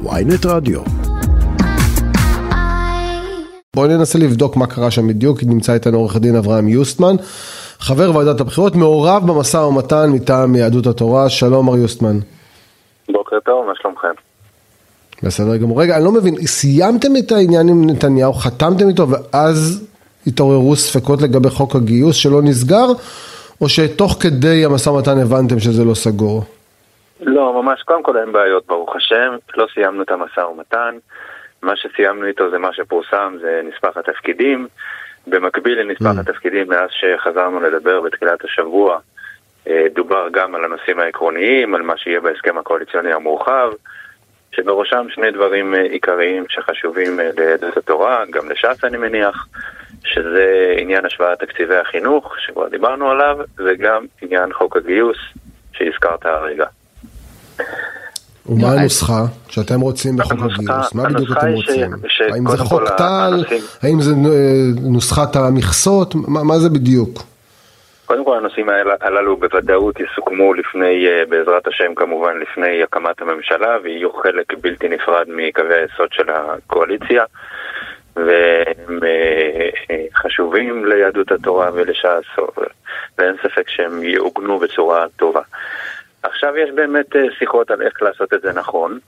[0.00, 0.80] ויינט רדיו.
[3.76, 7.16] בואי ננסה לבדוק מה קרה שם בדיוק, נמצא איתנו עורך הדין אברהם יוסטמן,
[7.78, 12.18] חבר ועדת הבחירות, מעורב במשא ומתן מטעם יהדות התורה, שלום מר יוסטמן.
[13.12, 14.08] בוקר טוב, מה שלומכם?
[15.22, 15.82] בסדר גמור.
[15.82, 19.86] רגע, אני לא מבין, סיימתם את העניין עם נתניהו, חתמתם איתו ואז
[20.26, 22.86] התעוררו ספקות לגבי חוק הגיוס שלא נסגר,
[23.60, 26.44] או שתוך כדי המשא ומתן הבנתם שזה לא סגור?
[27.22, 30.96] לא, ממש, קודם כל אין בעיות, ברוך השם, לא סיימנו את המשא ומתן.
[31.62, 34.68] מה שסיימנו איתו זה מה שפורסם, זה נספח התפקידים.
[35.26, 36.20] במקביל לנספח mm.
[36.20, 38.98] התפקידים, מאז שחזרנו לדבר בתחילת השבוע,
[39.68, 43.70] אה, דובר גם על הנושאים העקרוניים, על מה שיהיה בהסכם הקואליציוני המורחב,
[44.52, 49.46] שבראשם שני דברים אה, עיקריים שחשובים אה, ליהדות התורה, גם לש"ס אני מניח,
[50.04, 55.18] שזה עניין השוואת תקציבי החינוך, שכבר דיברנו עליו, וגם עניין חוק הגיוס
[55.72, 56.66] שהזכרת הרגע.
[58.46, 60.94] ומה הנוסחה שאתם רוצים בחוק הגיוס?
[60.94, 61.90] מה בדיוק אתם רוצים?
[62.32, 63.44] האם זה חוק טל?
[63.82, 66.14] האם זה אה, נוסחת המכסות?
[66.28, 67.22] מה זה בדיוק?
[68.06, 68.66] קודם כל הנושאים
[69.00, 75.26] הללו בוודאות יסוכמו לפני, אה, בעזרת השם כמובן, לפני הקמת הממשלה ויהיו חלק בלתי נפרד
[75.28, 77.24] מקווי היסוד של הקואליציה
[78.16, 79.68] והם אה,
[80.16, 82.38] חשובים ליהדות התורה ולש"ס
[83.18, 85.42] ואין ספק שהם יעוגנו בצורה טובה.
[86.44, 88.98] עכשיו יש באמת אה, שיחות על איך לעשות את זה נכון.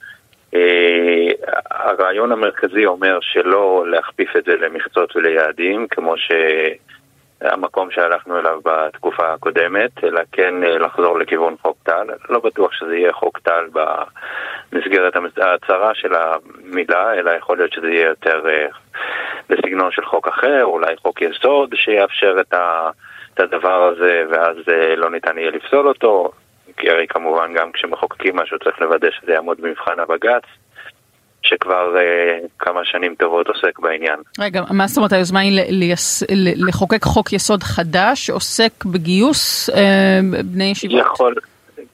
[0.55, 1.29] אה,
[1.71, 10.05] הרעיון המרכזי אומר שלא להכפיף את זה למכסות וליעדים, כמו שהמקום שהלכנו אליו בתקופה הקודמת,
[10.05, 12.07] אלא כן אה, לחזור לכיוון חוק טל.
[12.29, 13.65] לא בטוח שזה יהיה חוק טל
[14.73, 18.45] במסגרת ההצהרה של המילה, אלא יכול להיות שזה יהיה יותר
[19.49, 24.57] בסגנון של חוק אחר, אולי חוק יסוד שיאפשר את הדבר הזה, ואז
[24.97, 26.33] לא ניתן יהיה לפסול אותו.
[26.77, 30.43] כי הרי כמובן גם כשמחוקקים משהו צריך לוודא שזה יעמוד במבחן הבג"ץ,
[31.43, 34.21] שכבר uh, כמה שנים טובות עוסק בעניין.
[34.41, 36.23] רגע, מה זאת אומרת, היוזמה היא ליס...
[36.69, 39.75] לחוקק חוק יסוד חדש שעוסק בגיוס uh,
[40.45, 41.01] בני ישיבות?
[41.01, 41.35] יכול,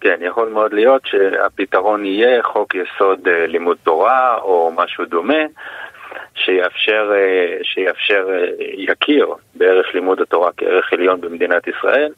[0.00, 5.44] כן, יכול מאוד להיות שהפתרון יהיה חוק יסוד uh, לימוד תורה או משהו דומה.
[6.34, 7.12] שיאפשר,
[7.62, 8.26] שיאפשר,
[8.76, 12.12] יכיר בערך לימוד התורה כערך עליון במדינת ישראל,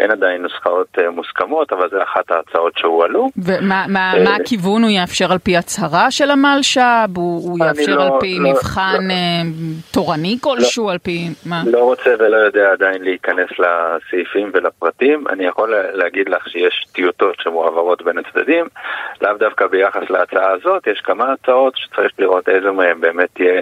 [0.00, 3.28] אין עדיין נוסחאות אה, מוסכמות, אבל זה אחת ההצעות שהועלו.
[3.36, 4.82] ומה מה, מה אה, הכיוון?
[4.82, 7.16] הוא יאפשר על פי הצהרה של המלש"ב?
[7.16, 9.42] הוא, יאפשר לא, על פי לא, מבחן לא, אה,
[9.92, 10.90] תורני כלשהו?
[10.90, 11.62] על פי מה?
[11.66, 15.24] לא רוצה ולא יודע עדיין להיכנס לסעיפים ולפרטים.
[15.28, 18.66] אני יכול להגיד לך שיש טיוטות שמועברות בין הצדדים.
[19.22, 23.60] לאו דווקא ביחס להצעה הזאת, יש כמה הצעות שצריך לראות איזה מהם באמת תהיה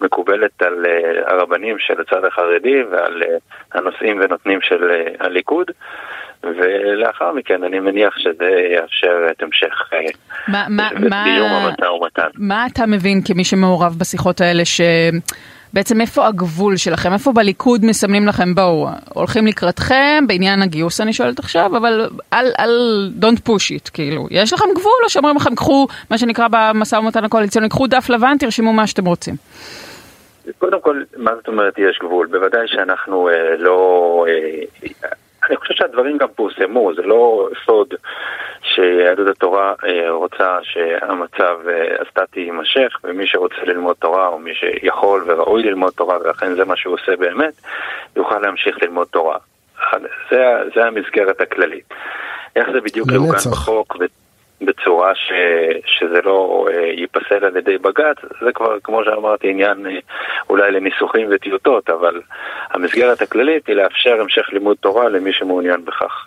[0.00, 5.70] מקובלת על uh, הרבנים של הצד החרדי ועל uh, הנושאים ונותנים של uh, הליכוד
[6.42, 9.90] ולאחר מכן אני מניח שזה יאפשר את המשך
[11.24, 12.28] דיום המשא ומתן.
[12.38, 14.80] מה אתה מבין כמי שמעורב בשיחות האלה ש...
[15.76, 17.12] בעצם איפה הגבול שלכם?
[17.12, 23.10] איפה בליכוד מסמנים לכם, בואו, הולכים לקראתכם בעניין הגיוס אני שואלת עכשיו, אבל אל, אל,
[23.20, 24.26] don't push it, כאילו.
[24.30, 28.36] יש לכם גבול או שאומרים לכם, קחו, מה שנקרא במשא ומתן הקואליציוני, קחו דף לבן,
[28.38, 29.34] תרשמו מה שאתם רוצים.
[30.58, 32.26] קודם כל, מה זאת אומרת יש גבול?
[32.26, 34.26] בוודאי שאנחנו אה, לא...
[34.28, 35.08] אה,
[35.48, 37.94] אני חושב שהדברים גם פורסמו, זה לא סוד
[38.62, 45.24] שיהדות התורה אה, רוצה שהמצב אה, הסטטי יימשך, ומי שרוצה ללמוד תורה, או מי שיכול
[45.26, 47.54] וראוי ללמוד תורה, ולכן זה מה שהוא עושה באמת,
[48.16, 49.38] יוכל להמשיך ללמוד תורה.
[50.30, 51.84] זה, זה המסגרת הכללית.
[52.56, 53.96] איך זה בדיוק יעוגן בחוק,
[54.60, 55.32] בצורה ש,
[55.86, 59.98] שזה לא אה, ייפסל על ידי בג"ץ, זה כבר, כמו שאמרתי, עניין אה,
[60.50, 62.20] אולי לניסוחים וטיוטות, אבל
[62.70, 66.26] המסגרת הכללית היא לאפשר המשך לימוד תורה למי שמעוניין בכך.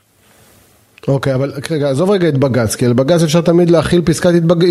[1.07, 4.29] אוקיי, okay, אבל רגע, עזוב רגע את בג"ץ, כי על בג"ץ אפשר תמיד להכיל פסקת
[4.37, 4.65] התבג...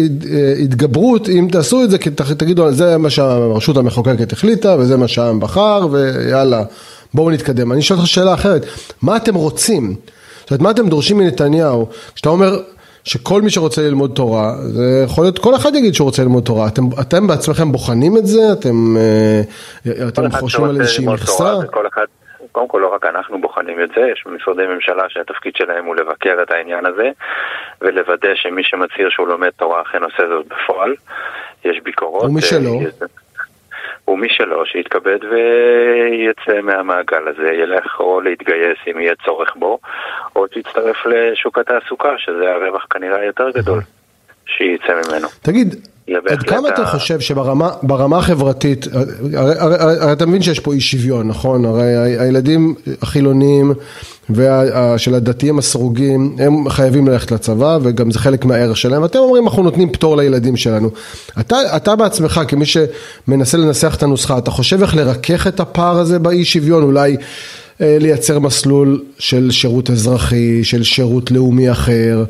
[0.64, 1.98] התגברות, אם תעשו את זה,
[2.38, 6.62] תגידו, זה מה שהרשות המחוקקת החליטה, וזה מה שהעם בחר, ויאללה,
[7.14, 7.72] בואו נתקדם.
[7.72, 8.66] אני אשאל אותך שאלה אחרת,
[9.02, 9.94] מה אתם רוצים?
[10.40, 11.88] זאת אומרת, מה אתם דורשים מנתניהו?
[12.14, 12.60] כשאתה אומר,
[13.04, 16.68] שכל מי שרוצה ללמוד תורה, זה יכול להיות, כל אחד יגיד שהוא רוצה ללמוד תורה.
[16.68, 18.40] אתם, אתם בעצמכם בוחנים את זה?
[18.52, 21.54] אתם, אה, אתם חושבים על איזושהי מכסה?
[22.52, 26.36] קודם כל לא רק אנחנו בוחנים את זה, יש משרדי ממשלה שהתפקיד שלהם הוא לבקר
[26.42, 27.10] את העניין הזה
[27.80, 30.94] ולוודא שמי שמצהיר שהוא לומד תורה אכן עושה זאת בפועל.
[31.64, 32.24] יש ביקורות.
[32.24, 32.70] ומי שלא?
[32.70, 33.06] אה,
[34.08, 39.78] ומי שלא, שיתכבד ויצא מהמעגל הזה, ילך או להתגייס אם יהיה צורך בו,
[40.36, 43.80] או שיצטרף לשוק התעסוקה, שזה הרווח כנראה היותר גדול,
[44.46, 45.28] שיצא ממנו.
[45.42, 45.74] תגיד,
[46.28, 48.86] עד כמה אתה חושב שברמה החברתית,
[49.34, 51.64] הרי אתה מבין שיש פה אי שוויון, נכון?
[51.64, 53.72] הרי הילדים החילונים
[54.96, 59.62] של הדתיים הסרוגים, הם חייבים ללכת לצבא וגם זה חלק מהערך שלהם, ואתם אומרים אנחנו
[59.62, 60.90] נותנים פטור לילדים שלנו.
[61.40, 66.18] אתה, אתה בעצמך כמי שמנסה לנסח את הנוסחה, אתה חושב איך לרכך את הפער הזה
[66.18, 67.22] באי שוויון, אולי אה,
[67.80, 72.24] לייצר מסלול של שירות אזרחי, של שירות לאומי אחר,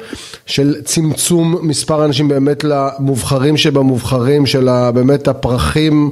[0.47, 6.11] של צמצום מספר האנשים באמת למובחרים שבמובחרים, של באמת הפרחים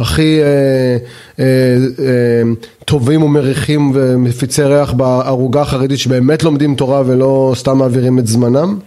[0.00, 0.96] הכי אה,
[1.40, 1.76] אה,
[2.06, 2.42] אה,
[2.84, 8.78] טובים ומריחים ומפיצי ריח בערוגה החרדית שבאמת לומדים תורה ולא סתם מעבירים את זמנם?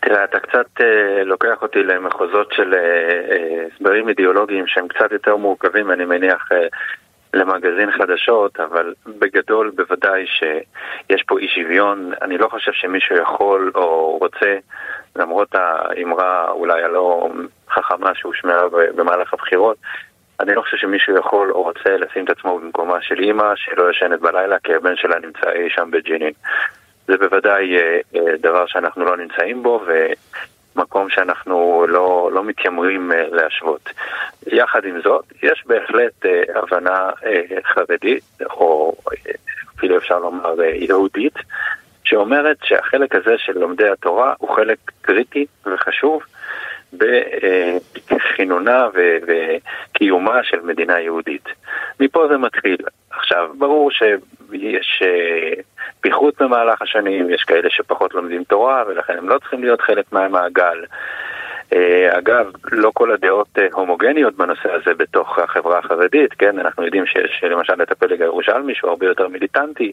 [0.00, 5.36] תראה, אתה קצת אה, לוקח אותי למחוזות של אה, הסברים אה, אידיאולוגיים שהם קצת יותר
[5.36, 6.66] מורכבים, אני מניח, אה,
[7.34, 12.12] למגזין חדשות, אבל בגדול בוודאי שיש פה אי שוויון.
[12.22, 14.56] אני לא חושב שמישהו יכול או רוצה,
[15.16, 17.30] למרות האמרה אולי הלא
[17.70, 19.76] חכמה שהושמעה במהלך הבחירות,
[20.40, 24.20] אני לא חושב שמישהו יכול או רוצה לשים את עצמו במקומה של אימא שלא ישנת
[24.20, 26.32] בלילה כי הבן שלה נמצא אי שם בג'נין.
[27.06, 29.84] זה בוודאי אה, אה, דבר שאנחנו לא נמצאים בו,
[30.78, 33.90] מקום שאנחנו לא, לא מתיימרים uh, להשוות.
[34.46, 37.24] יחד עם זאת, יש בהחלט uh, הבנה uh,
[37.74, 38.94] חרדית, או
[39.76, 41.34] אפילו אפשר לומר יהודית,
[42.04, 46.22] שאומרת שהחלק הזה של לומדי התורה הוא חלק קריטי וחשוב
[46.92, 48.86] בכינונה
[49.26, 51.48] וקיומה של מדינה יהודית.
[52.00, 52.76] מפה זה מתחיל.
[53.10, 55.02] עכשיו, ברור שיש
[56.00, 60.84] פיחות במהלך השנים, יש כאלה שפחות לומדים תורה ולכן הם לא צריכים להיות חלק מהמעגל.
[61.74, 66.58] אה, אגב, לא כל הדעות אה, הומוגניות בנושא הזה בתוך החברה החרדית, כן?
[66.58, 69.92] אנחנו יודעים שיש למשל את הפלג הירושלמי שהוא הרבה יותר מיליטנטי,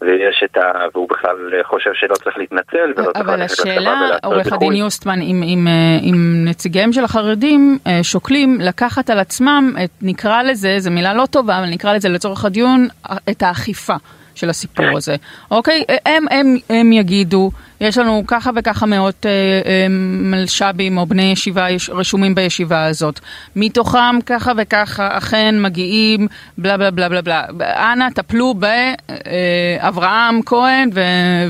[0.00, 0.86] ויש את ה...
[0.94, 4.72] והוא בכלל חושב שלא צריך להתנצל ולא צריך ללכת לצבא ולעשות אבל השאלה, עורך הדין
[4.72, 10.74] יוסטמן, אם, אם, אה, אם נציגיהם של החרדים שוקלים לקחת על עצמם, את, נקרא לזה,
[10.78, 12.88] זו מילה לא טובה, אבל נקרא לזה לצורך הדיון,
[13.30, 13.94] את האכיפה.
[14.34, 15.16] של הסיפור הזה.
[15.50, 15.84] אוקיי?
[16.06, 17.50] הם, הם, הם יגידו,
[17.80, 19.30] יש לנו ככה וככה מאות אה,
[19.66, 19.86] אה,
[20.20, 23.20] מלש"בים או בני ישיבה רשומים בישיבה הזאת.
[23.56, 27.92] מתוכם ככה וככה אכן מגיעים בלה בלה בלה בלה בלה.
[27.92, 31.00] אנא טפלו באברהם אה, כהן ו,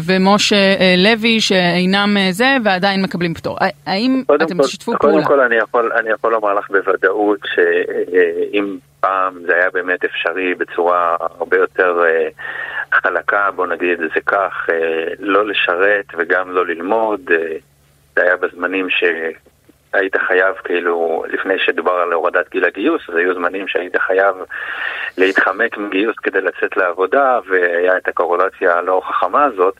[0.06, 3.58] ומשה אה, לוי שאינם אה, זה ועדיין מקבלים פטור.
[3.86, 5.14] האם אתם תשתפו פעולה?
[5.14, 10.54] קודם כל אני יכול, אני יכול לומר לך בוודאות שאם פעם זה היה באמת אפשרי
[10.54, 12.04] בצורה הרבה יותר...
[12.04, 12.28] אה,
[12.92, 17.20] חלקה, בוא נגיד את זה כך, אה, לא לשרת וגם לא ללמוד.
[17.30, 17.56] אה,
[18.16, 23.68] זה היה בזמנים שהיית חייב, כאילו, לפני שדובר על הורדת גיל הגיוס, אז היו זמנים
[23.68, 24.36] שהיית חייב
[25.18, 29.74] להתחמק מגיוס כדי לצאת לעבודה, והיה את הקורולציה הלא חכמה הזאת.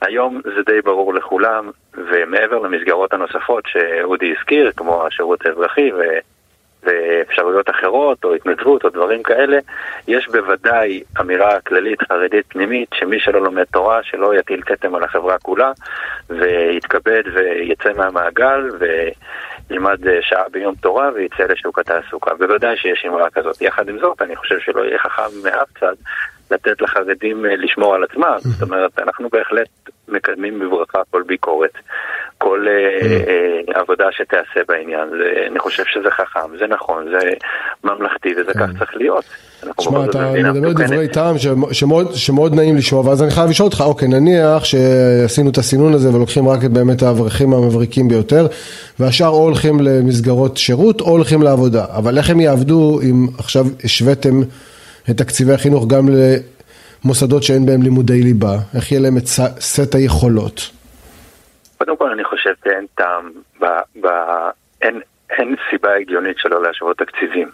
[0.00, 5.98] היום זה די ברור לכולם, ומעבר למסגרות הנוספות שאודי הזכיר, כמו השירות האזרחי ו...
[6.82, 9.58] ואפשרויות אחרות, או התנדבות, או דברים כאלה,
[10.08, 15.38] יש בוודאי אמירה כללית חרדית פנימית שמי שלא לומד תורה, שלא יטיל כתם על החברה
[15.38, 15.72] כולה,
[16.30, 22.34] ויתכבד ויצא מהמעגל, וילמד שעה ביום תורה ויצא לשוק התעסוקה.
[22.34, 23.62] בוודאי שיש אמרה כזאת.
[23.62, 25.94] יחד עם זאת, אני חושב שלא יהיה חכם מאף צד
[26.50, 28.36] לתת לחרדים לשמור על עצמם.
[28.38, 29.68] זאת אומרת, אנחנו בהחלט
[30.08, 31.72] מקדמים בברכה כל ביקורת,
[32.52, 35.08] כל uh, עבודה שתיעשה בעניין.
[35.50, 37.30] אני חושב שזה חכם, זה נכון, זה
[37.84, 39.24] ממלכתי וזה כך צריך להיות.
[39.78, 41.36] תשמע, אתה מדבר דברי טעם
[41.72, 46.14] שמאוד, שמאוד נעים לשמוע, ואז אני חייב לשאול אותך, אוקיי, נניח שעשינו את הסינון הזה
[46.14, 48.46] ולוקחים רק את באמת האברכים המבריקים ביותר,
[48.98, 54.40] והשאר או הולכים למסגרות שירות או הולכים לעבודה, אבל איך הם יעבדו אם עכשיו השוויתם
[55.10, 56.08] את תקציבי החינוך גם
[57.04, 58.56] למוסדות שאין בהם לימודי ליבה?
[58.74, 59.26] איך יהיה להם את
[59.60, 60.81] סט היכולות?
[61.84, 63.66] קודם כל אני חושב שאין טעם, ב,
[64.00, 64.06] ב,
[64.82, 67.48] אין, אין סיבה הגיונית שלא להשוות תקציבים.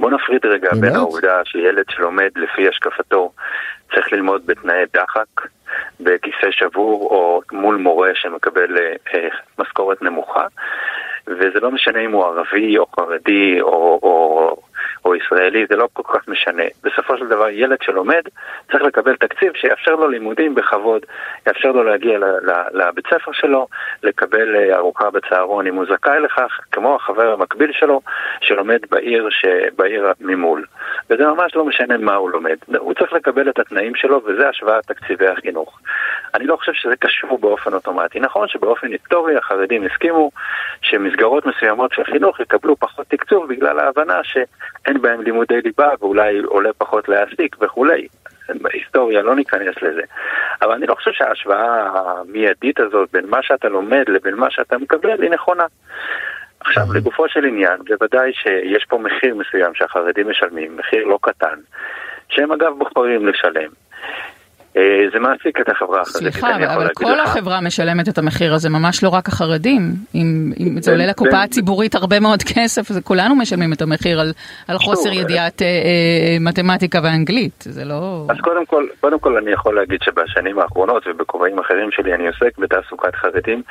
[0.00, 0.80] בוא נפריד רגע באמת?
[0.80, 3.32] בין העובדה שילד שלומד לפי השקפתו
[3.94, 5.48] צריך ללמוד בתנאי דחק,
[6.00, 9.28] בכיסא שבור או מול מורה שמקבל אה,
[9.58, 10.46] משכורת נמוכה,
[11.26, 14.56] וזה לא משנה אם הוא ערבי או חרדי או, או
[15.06, 16.62] או ישראלי, זה לא כל כך משנה.
[16.84, 18.22] בסופו של דבר ילד שלומד
[18.72, 21.02] צריך לקבל תקציב שיאפשר לו לימודים בכבוד,
[21.46, 22.18] יאפשר לו להגיע
[22.72, 23.66] לבית ספר שלו,
[24.02, 28.00] לקבל אה, ארוחה בצהרון אם הוא זכאי לכך, כמו החבר המקביל שלו
[28.40, 29.44] שלומד בעיר, ש...
[29.76, 30.64] בעיר ממול.
[31.10, 32.56] וזה ממש לא משנה מה הוא לומד.
[32.78, 35.78] הוא צריך לקבל את התנאים שלו וזה השוואת תקציבי החינוך.
[36.34, 38.20] אני לא חושב שזה קשור באופן אוטומטי.
[38.20, 40.30] נכון שבאופן היסטורי החרדים הסכימו
[40.82, 46.70] שמסגרות מסוימות של חינוך יקבלו פחות תקצוב בגלל ההבנה שאין בהם לימודי ליבה ואולי עולה
[46.78, 48.06] פחות להעסיק וכולי.
[48.54, 50.02] בהיסטוריה, לא ניכנס לזה.
[50.62, 55.22] אבל אני לא חושב שההשוואה המיידית הזאת בין מה שאתה לומד לבין מה שאתה מקבל
[55.22, 55.64] היא נכונה.
[56.60, 61.58] עכשיו, לגופו של עניין, בוודאי שיש פה מחיר מסוים שהחרדים משלמים, מחיר לא קטן,
[62.28, 63.70] שהם אגב בוחרים לשלם.
[64.76, 66.32] אה, זה מעסיק את החברה החרדית.
[66.32, 67.28] סליחה, אבל, כל לך.
[67.28, 69.80] החברה משלמת את המחיר הזה, ממש לא רק החרדים.
[70.14, 74.32] אם, אם זה עולה לקופה הציבורית הרבה מאוד כסף, אז כולנו משלמים את המחיר על,
[74.68, 78.26] על חוסר ידיעת אה, אה, מתמטיקה ואנגלית, זה לא...
[78.28, 82.58] אז קודם כל, קודם כל אני יכול להגיד שבשנים האחרונות ובכובעים אחרים שלי אני עוסק
[82.58, 83.62] בתעסוקת חרדים.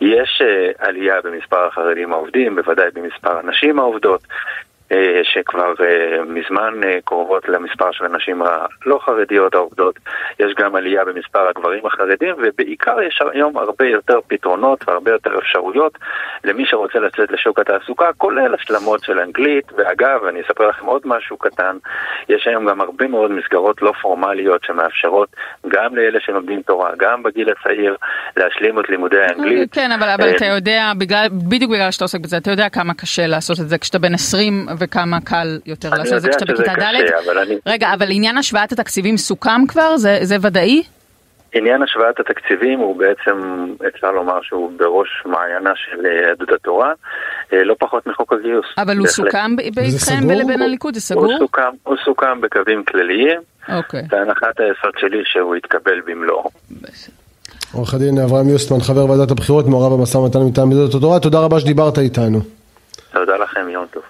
[0.00, 4.20] יש אה, עלייה במספר החרדים העובדים, בוודאי במספר הנשים העובדות.
[4.92, 9.98] אה, שכבר אה, מזמן אה, קרובות למספר של הנשים הלא חרדיות העובדות.
[10.40, 15.98] יש גם עלייה במספר הגברים החרדים, ובעיקר יש היום הרבה יותר פתרונות והרבה יותר אפשרויות
[16.44, 19.72] למי שרוצה לצאת לשוק התעסוקה, כולל השלמות של אנגלית.
[19.76, 21.76] ואגב, אני אספר לכם עוד משהו קטן,
[22.28, 25.28] יש היום גם הרבה מאוד מסגרות לא פורמליות שמאפשרות
[25.68, 27.96] גם לאלה שלומדים תורה, גם בגיל הצעיר,
[28.36, 29.74] להשלים את לימודי האנגלית.
[29.74, 33.26] כן, אבל, אבל אתה יודע, בגלל, בדיוק בגלל שאתה עוסק בזה, אתה יודע כמה קשה
[33.26, 37.36] לעשות את זה כשאתה בן 20 וכמה קל יותר לעשות את זה כשאתה בכיתה ד'.
[37.36, 37.54] אני...
[37.66, 39.96] רגע, אבל עניין השוואת התקציבים סוכם כבר?
[39.96, 40.82] זה, זה ודאי?
[41.52, 46.92] עניין השוואת התקציבים הוא בעצם, אפשר לומר שהוא בראש מעיינה של יהדות התורה,
[47.52, 48.66] אה, לא פחות מחוק הגיוס.
[48.78, 51.24] אבל הוא סוכם ביתכם ולבין הליכוד, זה סגור?
[51.24, 54.02] הוא סוכם, הוא סוכם בקווים כלליים, אוקיי.
[54.10, 56.50] והנחת היסוד שלי שהוא יתקבל במלואו.
[57.72, 61.60] עורך הדין אברהם יוסטמן, חבר ועדת הבחירות, מעורב במשא ומתן מטעם יהדות התורה, תודה רבה
[61.60, 62.38] שדיברת איתנו.
[63.12, 64.02] תודה לכם, יום טוב.